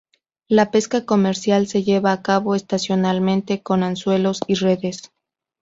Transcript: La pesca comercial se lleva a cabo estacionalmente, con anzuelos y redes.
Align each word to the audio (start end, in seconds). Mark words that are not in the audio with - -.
La 0.47 0.71
pesca 0.71 1.05
comercial 1.05 1.67
se 1.67 1.83
lleva 1.83 2.11
a 2.11 2.23
cabo 2.23 2.55
estacionalmente, 2.55 3.61
con 3.61 3.83
anzuelos 3.83 4.39
y 4.47 4.55
redes. 4.55 5.11